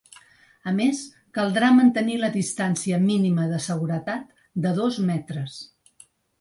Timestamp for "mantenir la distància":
1.81-3.01